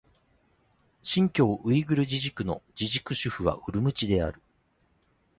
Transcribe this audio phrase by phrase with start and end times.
[1.03, 4.41] 新疆ウイグル自治区の自治区首府はウルムチである